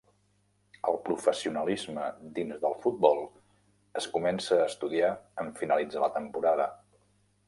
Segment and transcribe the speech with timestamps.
[0.91, 2.07] El professionalisme
[2.37, 3.21] dins del futbol
[4.01, 5.11] es comença a estudiar
[5.45, 6.67] en finalitzar la temporada.